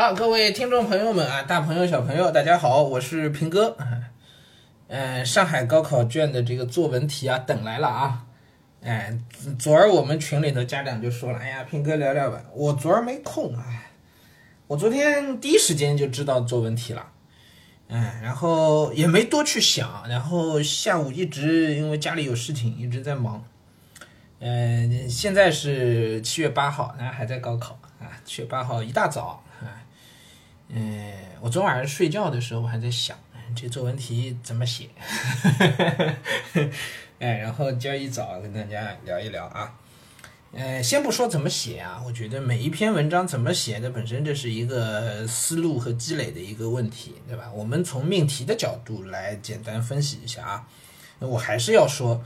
[0.00, 3.76] 好，各位听众朋友们啊，大朋友小朋友，大家好，我是平哥。
[4.88, 8.24] 嗯， 上海高考卷的这个作文题啊，等来了啊。
[8.82, 9.14] 哎，
[9.58, 12.42] 昨儿我们群里头家长就说了，哎呀，平哥聊聊吧。
[12.54, 13.62] 我昨儿没空啊，
[14.68, 17.06] 我昨天第一时间就知道作文题了。
[17.88, 23.44] 哎，然后也没多去想，然后下午一直因为家里有事情一直在忙。
[24.38, 28.08] 嗯，现在是七月八号，那还在高考啊。
[28.24, 29.44] 七月八号一大早。
[30.72, 33.16] 嗯，我昨晚上睡觉的时候，我还在想
[33.56, 34.88] 这作文题怎么写，
[37.18, 39.74] 哎，然后今儿一早跟大家聊一聊啊。
[40.52, 47.50] 呃，先不说怎么写啊，我觉得每一篇文章怎么写的本身这是一个思路和积累的一个问题，对吧？
[47.54, 50.66] 我们从命题的角度来简单分析一下啊。
[51.20, 52.24] 我还是要说，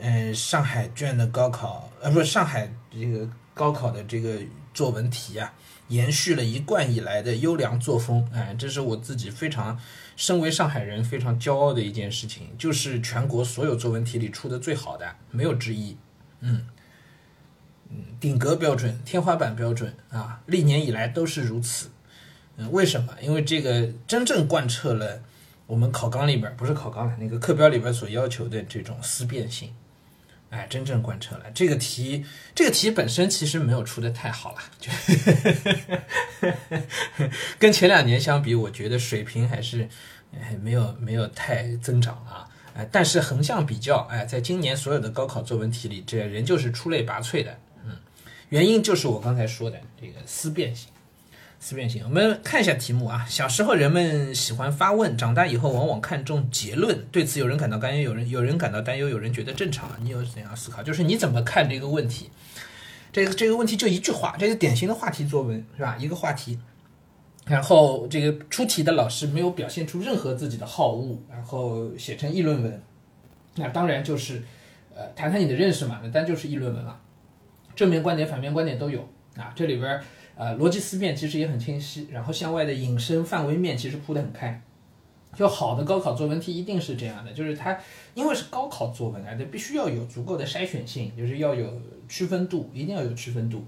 [0.00, 4.38] 嗯，上海卷的高考，呃，不是上海这个高考的这个
[4.74, 5.54] 作文题啊。
[5.88, 9.78] 延续了一贯以来的优良作风，哎，这是我自己非常
[10.16, 15.94] 身为上海人非常骄傲的一件事情，就是全国所有作文题里出的最好的，没有之一，
[16.40, 16.66] 嗯
[17.90, 21.90] 嗯，顶格标准、天花板标准啊，历年以来都是如此。
[22.56, 23.14] 嗯，为什么？
[23.20, 25.20] 因为这个真正贯彻了
[25.66, 29.68] 我们考纲里边不是考纲了，那个课标里边所要求的这种思辨性。
[30.50, 34.90] 哎，真正贯彻了这个题，这个题本身其实没有出的太好了，就
[37.58, 39.88] 跟前两年相比，我觉得水平还是
[40.32, 42.48] 哎没有没有太增长啊。
[42.76, 47.56] 哎，但是横向比较，哎，在今年所有的高考作文题里，这仍旧是出类拔萃的。
[47.84, 47.96] 嗯，
[48.48, 50.88] 原因就是我刚才说的这个思辨性。
[51.64, 53.24] 思辨性，我们看一下题目啊。
[53.26, 57.02] 小时候人们喜欢发问，长大以后往往看重结论。
[57.10, 59.90] 对此，有人感到担忧，有人有人感到担忧，有人觉得正常。
[60.02, 60.82] 你有怎样思考？
[60.82, 62.28] 就是你怎么看这个问题？
[63.10, 65.96] 这个这个问题就一句话，这是典型的话题作文，是吧？
[65.98, 66.58] 一个话题，
[67.46, 72.82] 然后这个出题的老师没有表现出任何自己的好恶，然后写成议论文，
[73.54, 74.42] 那当然就是
[74.94, 77.00] 呃谈谈你的认识嘛，那当然就是议论文了。
[77.74, 79.98] 正面观点、反面观点都有啊，这里边。
[80.36, 84.60] 呃，逻辑思辨其实也很清晰，然后向外的引申范围面其实铺得很开。
[85.36, 87.76] 就好的高考作文题一定是这样的，就是它
[88.14, 93.64] 因为是高考作文啊，它必须要有足够的筛选性，就是要有区分度，一定要有区分度。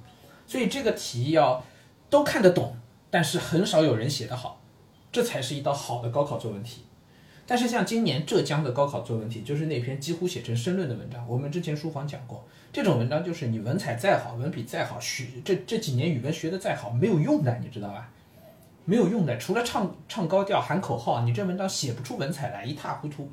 [0.46, 1.64] 所以这个题要
[2.08, 2.76] 都看得懂，
[3.10, 4.60] 但是很少有人写得好，
[5.10, 6.82] 这才是一道好的高考作文题。
[7.46, 11.24] 但是像今年浙江的高考作文题，就是那篇几乎写成申论的文章。
[11.28, 18.10] 我们之前书房讲过，这种文章就是你文采再好，文笔再好，学这这几年语文学的再好，没有用的，你知道吧？
[18.84, 23.30] 没有用的，除了唱唱高调、喊口号，你这文章写不出文采来，一塌糊涂。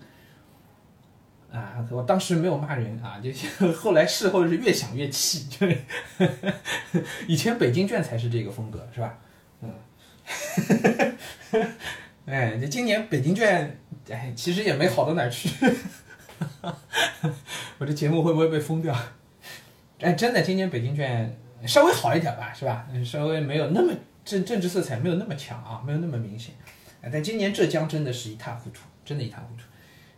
[1.52, 3.32] 啊，我当时没有骂人啊，就
[3.74, 5.68] 后来事后是越想越气，就
[7.28, 9.20] 以前北京卷才是这个风格，是吧？
[9.62, 9.72] 嗯。
[12.26, 13.78] 哎，这今年北京卷，
[14.10, 15.50] 哎，其实也没好到哪儿去。
[17.78, 18.94] 我这节目会不会被封掉？
[20.00, 22.86] 哎，真的，今年北京卷稍微好一点吧，是吧？
[23.06, 23.94] 稍微没有那么
[24.26, 26.54] 政政治色彩没有那么强啊，没有那么明显。
[27.02, 29.64] 哎，但今年浙江真的是一塌糊涂，真的一塌糊涂。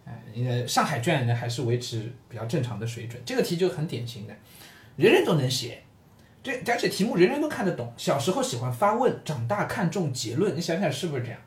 [0.06, 3.22] 哎，呃，上海卷呢还是维持比较正常的水准。
[3.26, 4.34] 这个题就很典型的，
[4.96, 5.84] 人人都能写，
[6.44, 7.94] 这而且题目人人都看得懂。
[7.98, 10.56] 小时候喜欢发问，长大看重结论。
[10.56, 11.40] 你想想是不是这样？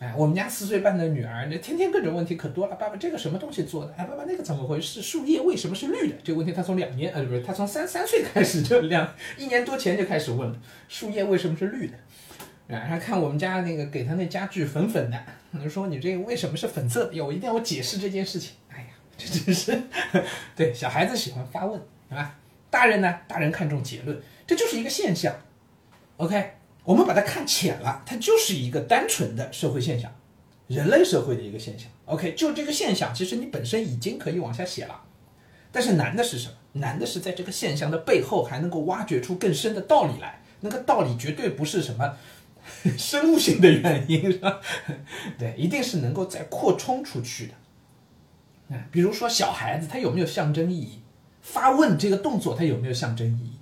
[0.00, 2.76] 哎，我们家四岁半的女儿，那天天各种问题可多了。
[2.76, 3.94] 爸爸，这个什么东西做的？
[3.96, 5.00] 哎，爸爸，那个怎么回事？
[5.00, 6.16] 树叶为什么是绿的？
[6.22, 11.94] 这个问题她从两年，呃，不是，她从三三岁开始就两一年多前就开始问了，树叶为什么是绿的？
[12.66, 17.06] 然后看我们家那个给她那家具粉粉的，就说你这个为什么是粉色？
[17.06, 17.14] 的？
[17.14, 18.56] 要我一定要我解释这件事情。
[18.68, 19.80] 哎呀，这真是，
[20.56, 22.36] 对，小孩子喜欢发问，是吧？
[22.68, 23.20] 大人呢？
[23.28, 25.32] 大人看重结论，这就是一个现象。
[26.16, 26.54] OK。
[26.84, 30.14] 我们把它看浅了，它就是一个单纯的社会现象，
[30.68, 31.88] 人类社会的一个现象。
[32.04, 35.02] OK，就这个现象，其实你本身已经可以往下写了。
[35.72, 36.54] 但是难的是什么？
[36.74, 40.42] 难的是在这个现象的背后还能够挖掘出更深的道理来。
[40.60, 42.16] 那个道理绝对不是什么
[42.96, 44.60] 生物性的原因，是吧？
[45.38, 47.54] 对，一定是能够再扩充出去的。
[48.90, 51.00] 比如说小孩子他有没有象征意义？
[51.42, 53.53] 发问这个动作他有没有象征意义？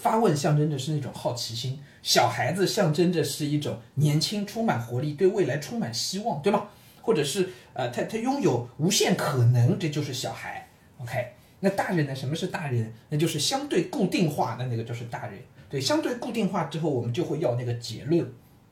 [0.00, 1.78] 发问象征着是那种好奇心。
[2.02, 6.68] 小孩子象征着是一种年轻、充满活力、对未来充满希望，对吗？
[7.02, 10.68] 或者是呃，他他拥有无限可能，这就是小孩。
[10.98, 12.14] OK，那大人呢？
[12.14, 12.92] 什么是大人？
[13.08, 15.38] 那就是相对固定化的那个就是大人。
[15.68, 18.26] 对，相对固定化之后，我们就会要那个结论，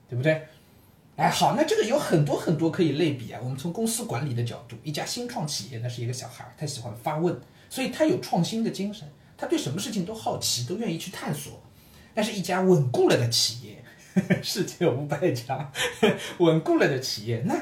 [0.08, 0.42] 对不对？
[1.16, 3.40] 哎，好，那这个有很多很多可以类比啊。
[3.42, 7.38] 我们从公司管理的角度，一家新创企业，那是一个小孩，他喜欢发问，
[7.68, 9.08] 所以他有创新的精神，
[9.38, 11.62] 他对什么事情都好奇，都愿意去探索。
[12.12, 13.82] 但是一家稳固了的企业，
[14.42, 15.72] 世界五百强
[16.38, 17.54] 稳固了的企业，那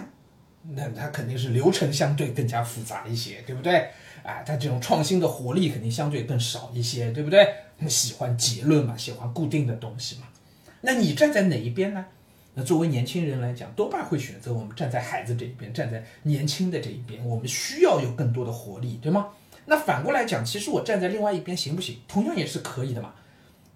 [0.70, 3.90] 那它肯定是流程相对更加复杂一些，对不对？
[4.23, 7.46] 啊，它这种创新的活力肯定相对更少一些，对不对？
[7.87, 10.23] 喜欢结论嘛，喜欢固定的东西嘛。
[10.81, 12.06] 那你站在哪一边呢？
[12.55, 17.23] 那作为年轻人来讲，多半会选择我们站在孩子这一边，站在年轻的这一边。
[17.23, 19.28] 我们需要有更多的活力，对吗？
[19.66, 21.98] 那反过来讲，其实我站在另外一边行不行？
[22.08, 23.12] 同样也是可以的嘛，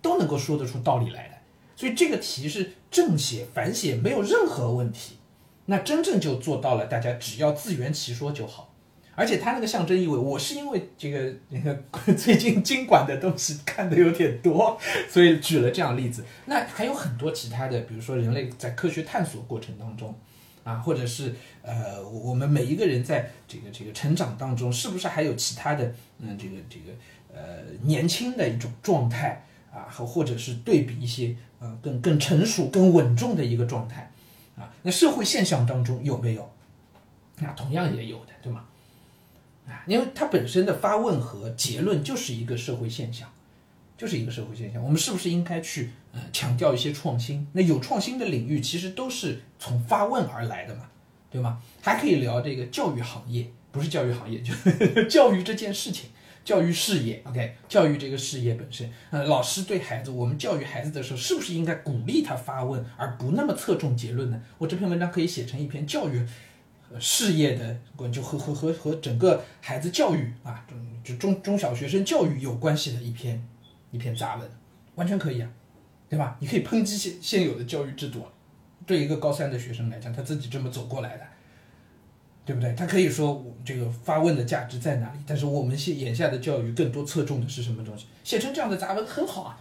[0.01, 1.35] 都能够说得出道理来的。
[1.77, 5.17] 所以这个题是正写反写没有任何问题，
[5.67, 8.69] 那真正就做到了，大家只要自圆其说就好。
[9.17, 11.77] 而且它那个象征意味，我是因为这个那个
[12.15, 14.79] 最近经管的东西看的有点多，
[15.11, 16.25] 所以举了这样例子。
[16.47, 20.15] 那还有很多其他的，比如说人类在科学探索过程当中，
[20.65, 26.93] 啊，或者是呃，我们每一个人在这个这个成长当中，是不是还有其他的嗯，这个这个
[27.35, 34.11] 呃年轻的一种状态啊，和或者是对比一些呃更更成熟、更稳重的一个状态
[34.57, 34.73] 啊？
[34.83, 36.51] 那社会现象当中有没有？
[37.39, 38.65] 那同样也有的，对吗？
[39.67, 43.33] 啊因为它本身的发问和结论就是一个社会现象，
[44.01, 44.83] 就是一个社会现象。
[44.83, 47.47] 我们是不是应该去呃强调一些创新？
[47.53, 50.89] 那有创新的领域其实都是从发问而来的嘛，
[51.31, 51.61] 对吗？
[51.83, 54.55] 还可以聊这个教育行业，不是教育行业，就
[55.05, 56.09] 教育这件事情，
[56.43, 57.23] 教育事业。
[57.27, 64.41] OK，教育这个事业本身，呃，老师对孩子，我们教育孩子的时候，是不是应该鼓励他发问，而不那么侧重结论呢？
[64.57, 66.27] 我这篇文章可以写成一篇教育。
[66.99, 67.79] 事业的
[68.11, 70.67] 就和和和和整个孩子教育啊，
[71.05, 73.41] 就中中小学生教育有关系的一篇
[73.91, 74.49] 一篇杂文，
[74.95, 75.49] 完全可以啊，
[76.09, 76.37] 对吧？
[76.41, 78.25] 你可以抨击现现有的教育制度，
[78.87, 81.25] 对一个高三的学生来讲，他自己这么走过来的，
[82.45, 82.75] 对不对？
[82.75, 85.19] 他可以说我这个发问的价值在哪里？
[85.27, 88.07] 但是我们现眼下的教育更多侧重的是什么东西？
[88.25, 89.61] 写成这样的杂文很好啊，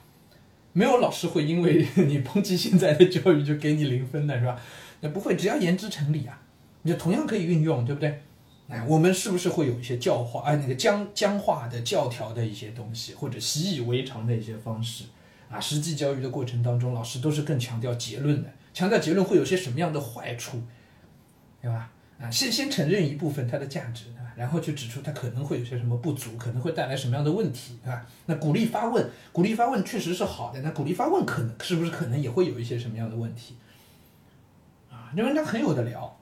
[0.73, 4.59] 没有老师会因为 你抨击现在的教育就给你零分的是吧？
[5.01, 6.41] 那不会，只要言之成理啊。
[6.81, 8.21] 你就同样可以运用，对不对？
[8.69, 15.05] 哎，我们是不是会有一些教化啊，那个僵僵化的教条的一些东西，或者习以为常的一些方式
[15.49, 15.59] 啊？
[15.59, 20.61] 实际教育的过程当中，老师都是更强调结论的，强调结论会有些什么样的坏处，
[21.59, 21.91] 对吧？
[22.21, 24.05] 啊，先先承认一部分它的价值，
[24.35, 28.05] 然后去指出它可能会有些什么不足，可能会带来什么样的问题，对吧？
[28.27, 33.55] 那鼓励发问，鼓励发问确实是好的，那鼓励发问可能是不是可能也会有一些什么样的问题？
[34.91, 36.15] 啊，这文章很有的聊。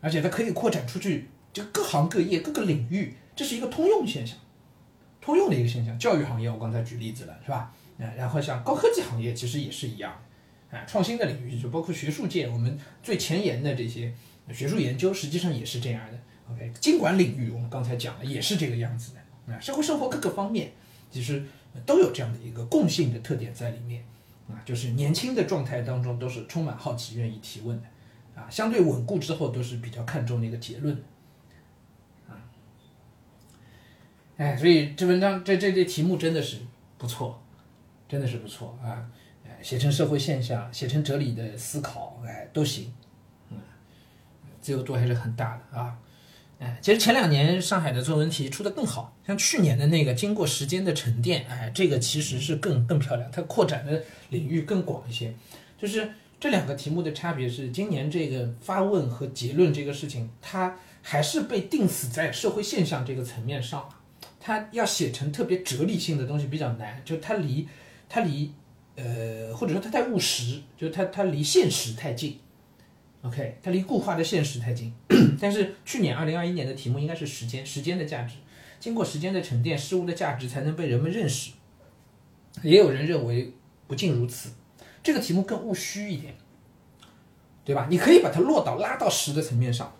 [0.00, 4.36] 而且它可以扩展出去，就各行各业、各个领域，这是一个通用现象，
[5.20, 5.96] 通用的一个现象。
[5.96, 7.72] 教育行业我刚才举例子了，是吧？
[7.98, 10.12] 啊，然后像高科技行业其实也是一样，
[10.72, 14.12] 啊，创新的领域就包括学术界，我们最前沿的这些
[14.52, 16.18] 学术研究，实际上也是这样的。
[16.52, 19.54] OK，经管领域我们刚才讲了，也是这个样子的。
[19.54, 20.72] 啊，社会生活各个方面
[21.08, 21.44] 其实
[21.86, 24.04] 都有这样的一个共性的特点在里面，
[24.48, 27.86] 啊，就是年轻的状态当中都是充满好奇、愿意提问的。
[28.34, 30.92] 啊，相对稳固之后都是比较看重那个结论，
[32.28, 32.34] 啊，
[34.36, 36.58] 哎，所以这文章这这这题目真的是
[36.98, 37.42] 不错，
[38.08, 39.06] 真的是不错啊，
[39.62, 42.92] 写成社会现象，写成哲理的思考，哎，都行，
[43.50, 43.58] 嗯，
[44.60, 45.96] 自由度还是很大的啊，
[46.58, 55.34] 哎，其实前两年上海的作文题出的更好，像去年的那个经过时间的沉淀，哎，这个其实是更更漂亮，它扩展的领域更广一些，
[55.78, 56.10] 就是。
[56.40, 63.88] 这两个题目的差别是，今年这个发问和结论这个事情，它还是被定死在社会现象这个层面上
[64.46, 67.66] 它要写成特别哲理性的东西比较难，就它离
[68.10, 68.52] 它离
[68.94, 72.38] 呃或者说它太务实，就它它离现实太近。
[73.22, 74.92] OK，它离固化的现实太近。
[75.40, 78.34] 但是去年二零二一年的题目应该是时间，时间的价值，
[78.78, 81.52] 经过时间的沉淀，事物的价值才能被人们认识。
[82.62, 83.50] 也有人认为
[83.86, 84.50] 不尽如此。
[85.02, 86.34] 这个题目更务虚一点，
[87.64, 87.86] 对吧？
[87.88, 89.90] 你可以把它落到拉到实的层面上，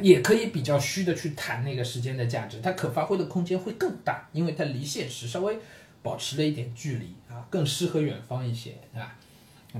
[0.00, 5.58] 也可以比较虚的去谈那个时间的价值，它可发挥的空间会更大，因为它离现实稍微
[6.02, 9.16] 保持了一点距离啊，更诗和远方一些，对吧？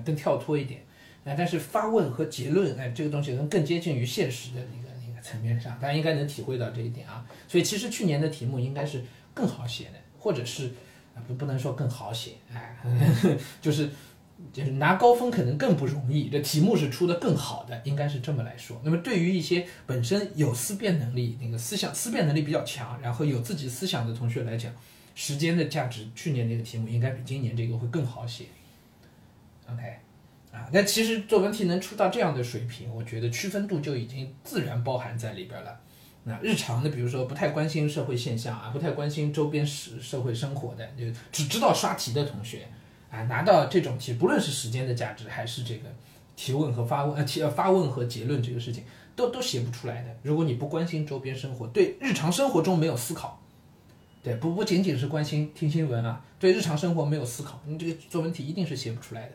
[0.04, 0.80] 更跳脱一点，
[1.25, 7.25] 哎，但是发问和结论，哎，这个东西能更接近于现实的那个那个层面上，大家应该能体会到这一点啊。
[7.46, 9.02] 所以其实去年的题目应该是
[9.35, 10.70] 更好写的，或者是
[11.26, 12.76] 不不能说更好写，哎，
[13.61, 13.90] 就是。
[14.52, 18.80] 就是拿高分可能更不容易，这题目是出的更好的，应该是这么来说。
[18.84, 24.70] 那么对于一些本身有思辨能力、那个思想思辨能力比较强，然后有自己思想的同学来讲，
[25.14, 28.44] 时间的价值，去年那个题目应该比今年这个会更好写。
[29.70, 29.82] OK，
[30.52, 35.80] 啊，那其实作文题能出到这样的水平，我觉得区分度就已经自然包含在里边了。
[36.24, 42.68] 那日常的，比如说不太关心社会现象啊，不太关心周边社社会生活的，就只知道刷题的同学。
[43.10, 45.88] 啊，拿到这种题，不论是时间的价值，还是这个
[46.34, 48.84] 提问和发问，呃，提发问和结论这个事情，
[49.14, 50.16] 都都写不出来的。
[50.22, 53.40] 如果你不关心周边生活，对日常生活中没有思考，
[54.22, 59.32] 对，不不仅仅是关心听新闻啊，对日常生活没有思考，你这个作文题一定是写不出来的。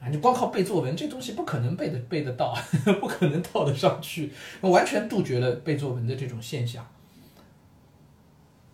[0.00, 2.54] 啊，你光靠背作文，这东西不可能背得背得到，
[3.00, 6.86] 不可能套得上去，完全杜绝了背作文的这种现象。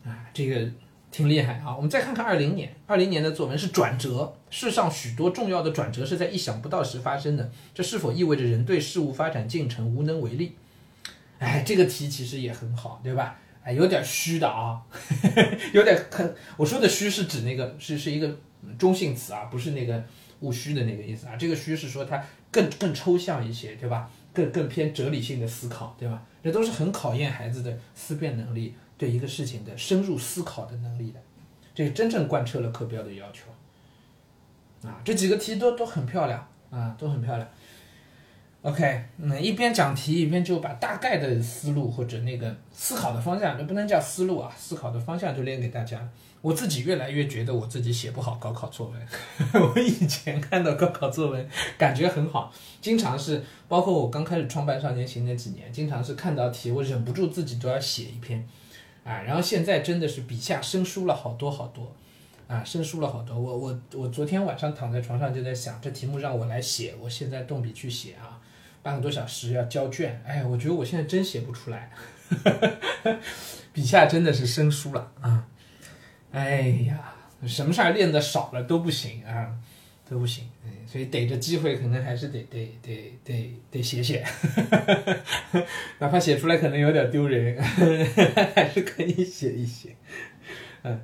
[0.04, 0.68] 啊，这个
[1.10, 1.74] 挺厉害啊！
[1.76, 10.56] 我们再看看二零年，二零年的作文是转折，世上许多重要的转折是在意想不到时发生的，这是否意味着人对事物发展进程无能为力？
[11.38, 13.38] 哎，这个题其实也很好，对吧？
[13.62, 14.80] 哎，有点虚的啊，
[15.74, 18.38] 有点很，我说的虚是指那个是是一个
[18.78, 20.02] 中性词啊，不是那个。
[20.40, 22.18] 务虚的那个意思啊，这个虚是说它
[22.50, 24.10] 更更抽象一些，对吧？
[24.32, 26.22] 更更偏哲理性的思考，对吧？
[26.42, 31.20] 这都是很考验孩子的思辨能力，对一个事情的深入思考的能力的，
[31.74, 33.46] 这真正贯彻了课标的要求。
[34.86, 37.48] 啊，这几个题都都很漂亮啊，都很漂亮。
[38.60, 46.06] OK，嗯，一边讲题一边就把大概的思路或者那个思考的方向，这不能叫思路啊，思考的方向就练给大家。
[46.42, 49.08] 我自己越来越觉得我自己写不好高考作文。
[49.74, 52.52] 我以前看到高考作文感觉很好，
[52.82, 58.46] 经常是包括我刚开始创办少年行那几年，经常是看到题我忍不住自己都要写一篇，
[59.04, 61.92] 啊，然后现在真的是笔下生疏了好多好多，
[62.46, 63.38] 啊，生疏了好多。
[63.38, 68.38] 我我我昨天晚上躺在床上就在想，这题目让我来写，我现在动笔去写啊，
[68.82, 71.90] 半个多小时要交卷，哎，我觉得我现在真写不出来，
[73.72, 75.46] 笔下真的是生疏了啊。
[76.32, 77.14] 哎呀，
[77.46, 79.56] 什么事儿练的少了都不行啊，
[80.10, 80.44] 都不行。
[80.86, 84.26] 所以逮着机会，可能还是得得得得得写写，
[86.00, 89.94] 哪怕写出来可能有点丢人， 还是可以写一写。
[90.82, 91.00] 嗯，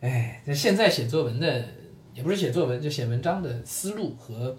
[0.00, 1.64] 哎，那现在写作文的，
[2.12, 4.54] 也不是写作文，就写文章的思路和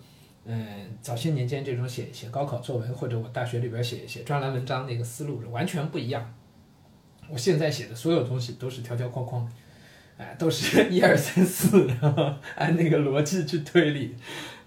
[0.45, 0.65] 嗯
[0.99, 6.33] 早些年间这种写写高考作文或者我大学里边写写专栏文章那个思路是完全不一样。
[7.29, 9.47] 我现在写的所有东西都是条条框框。
[10.19, 14.13] 哎，都是一二三四，然 后按那个逻辑去推理，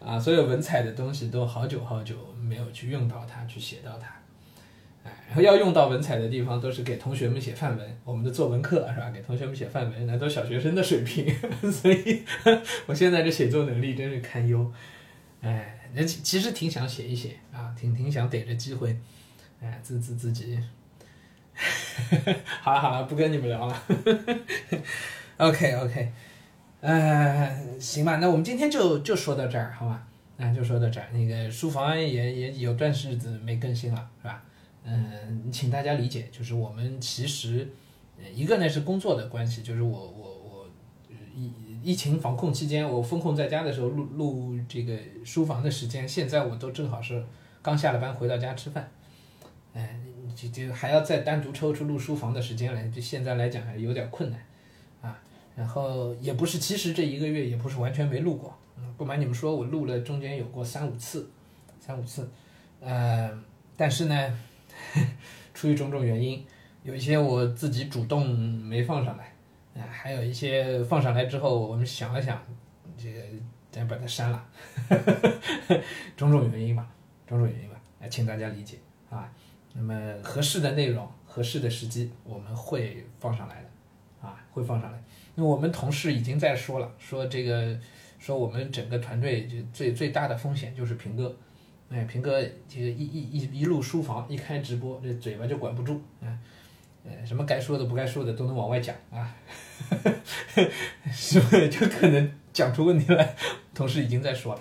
[0.01, 4.07] 啊，所有文采的东西都好久好久没有去用到它，去写到它，
[5.05, 9.11] 哎，然后要用到文采的地方都是给同学们写范文，我们的作文课是吧？
[9.11, 11.31] 给同学们写范文，那都小学生的水平，
[11.71, 12.25] 所以
[12.87, 14.73] 我现在这写作能力真是堪忧，
[15.43, 18.97] 哎，那其实挺想写一写啊，挺挺想逮着机会，
[19.61, 20.59] 哎，自自自己，
[22.63, 23.83] 好了好了，不跟你们聊了。
[25.39, 26.13] OK OK，
[26.81, 30.07] 呃，行吧，那我们今天就就说到这儿，好吧？
[30.37, 31.07] 那就说到这儿。
[31.13, 34.43] 那个书房也也有段日子没更新了，是吧？
[34.85, 37.69] 嗯，请大家理解，就是我们其实
[38.35, 40.67] 一个呢是工作的关系，就是我我我
[41.35, 47.25] 疫疫情防控期间，我封控在家的时候录录这个书房的时间，现在我都正好是
[47.63, 48.89] 刚下了班回到家吃饭，
[49.75, 49.97] 哎，
[50.35, 54.41] 就就还要再单独抽出录书房的时间来，就现在来讲还有点困难。
[55.03, 55.19] 啊
[55.55, 61.31] 然后也不是，其实这一个月也不是完全没录过，嗯，不瞒你们说，我录了中间有过三五次，
[61.79, 62.31] 三五次，
[62.81, 63.31] 呃，
[63.77, 64.39] 但是呢，
[65.53, 66.43] 出于种种原因，
[66.83, 69.35] 有一些我自己主动没放上来，
[69.75, 72.43] 啊，还有一些放上来之后，我们想了想，
[72.97, 73.21] 这个
[73.71, 74.43] 咱把它删了
[74.89, 75.81] 呵呵，
[76.17, 76.89] 种种原因吧，
[77.27, 78.79] 种种原因吧，哎，请大家理解
[79.11, 79.31] 啊。
[79.75, 83.69] 那么合适的内容、合适的时机，我们会放上来的，
[84.23, 85.03] 啊，会放上来。
[85.35, 87.77] 那我们同事已经在说了，说这个，
[88.19, 91.35] 说我们整个团队就最最大的风险就是平哥，
[91.91, 96.39] 哎，平哥这个一一一一路书房一开直播，这嘴巴就管不住，啊，
[97.05, 99.35] 呃，什么该说的不该说的都能往外讲啊，
[101.11, 103.35] 是不是就可能讲出问题来？
[103.75, 104.61] 同事已经在说了，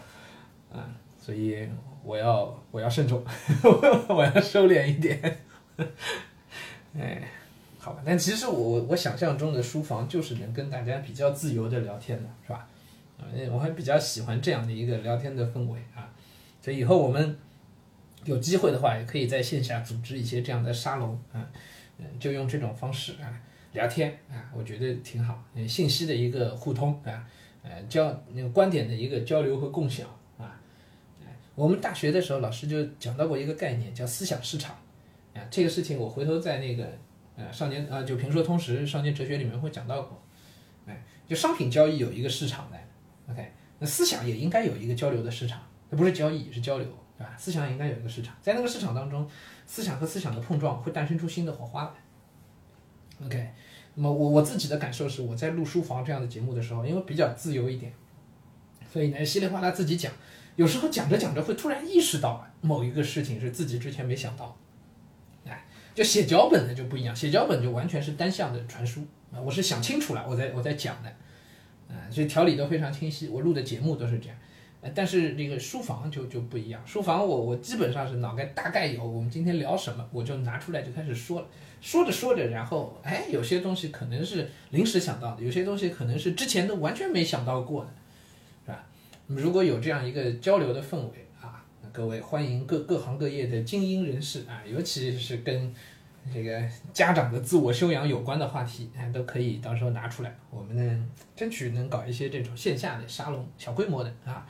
[0.80, 0.89] 啊，
[1.20, 1.68] 所以
[2.03, 3.24] 我要我要慎重，
[4.08, 5.39] 我要收敛一点，
[6.98, 7.22] 哎。
[7.83, 12.67] 好吧，但其实我我想象中的书房就是能跟大家比较自由的聊天的，是吧？
[13.17, 16.13] 啊，我还比较喜欢这样的一个聊天的氛围啊，
[16.61, 17.35] 所以以后我们
[18.23, 21.41] 有机会的话，也可以在线下组织一些这样的沙龙啊，
[21.97, 23.33] 嗯，就用这种方式啊
[23.73, 27.25] 聊天啊，我觉得挺好，信息的一个互通啊，
[27.63, 30.07] 呃，交那个观点的一个交流和共享
[30.38, 30.55] 啊，
[31.55, 34.75] 我们大学的时候老师就讲到过一个概念叫思想市场
[35.33, 36.88] 啊，这个事情我回头在那个。
[37.41, 40.21] 呃，少年啊，就评说通识少年哲学里面会讲到过，
[40.86, 42.77] 哎，就商品交易有一个市场的
[43.31, 47.36] ，OK，那思想也应该有一个交流的市场，它不是交易，是交流，对吧？
[47.38, 49.27] 思想也应该有一个市场，在那个市场当中，
[49.65, 53.50] 思想和思想的碰撞会诞生出新的火花来，OK，
[53.95, 57.91] 那么我我自己的感受是，我在录书房这样的节目的时候，因为比较自由一点，
[58.91, 60.12] 所以呢，稀里哗啦自己讲，
[60.57, 64.57] 有时候讲着讲着会突然意识到某一个事情是自己之前没想到。
[65.93, 69.01] 就写脚本的就不一样，写脚本就完全是单向的传输
[69.33, 71.10] 啊，我是想清楚了，我在我在讲的，
[71.93, 73.27] 啊，所以条理都非常清晰。
[73.27, 74.38] 我录的节目都是这样。
[74.95, 81.48] 但是这个书房就就不一样，书房我我基本上是脑袋大概有我们今天聊什么，我就拿出来就开始说了，
[81.79, 87.91] 说着说着，然后哎，有些东西可能是临时想到的，有些东西可能是之前都完全没想到过的，
[88.65, 88.83] 是吧？
[89.27, 91.21] 如果有这样一个交流的氛围，
[91.93, 95.74] 各位欢迎各各行各业的精英人士啊，尤其是跟
[96.31, 104.48] 这个家长的自我修养有关的话题，啊，都可以到时候拿出来，我们呢争取能搞一些这种线下的沙龙，小规模的啊。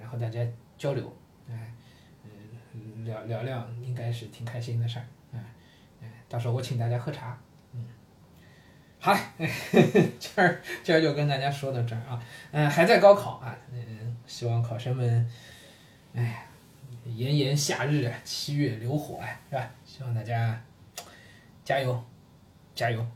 [0.00, 0.40] 然后大家
[0.78, 1.14] 交流，
[1.50, 1.74] 哎，
[2.72, 5.40] 嗯，聊聊聊，应该是挺开心的事儿，哎，
[6.02, 7.38] 哎，到时候我请大家喝茶，
[7.72, 7.84] 嗯，
[8.98, 9.50] 好嘞，
[10.18, 12.22] 今儿今儿就跟大家说到这儿啊，
[12.52, 15.28] 嗯，还在高考啊，嗯，希望考生们，
[16.16, 16.46] 哎，
[17.04, 19.70] 炎炎夏日啊，七月流火啊，是吧？
[19.84, 20.58] 希望大家
[21.62, 22.02] 加油，
[22.74, 23.06] 加油。